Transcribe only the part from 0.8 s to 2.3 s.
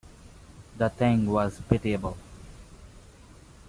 thing was pitiable!